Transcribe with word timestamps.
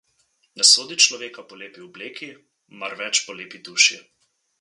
Ne 0.59 0.63
sodi 0.69 0.95
človeka 1.03 1.43
po 1.51 1.59
lepi 1.61 1.83
obleki, 1.87 2.31
marveč 2.85 3.21
po 3.27 3.37
lepi 3.41 3.63
duši. 3.69 4.01